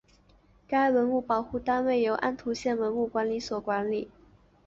[0.67, 4.09] 该文物保护单位由安图县文物管理所管理。